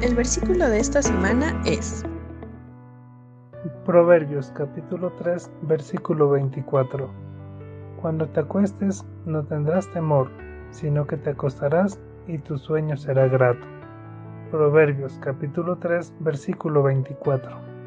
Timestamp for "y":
12.28-12.38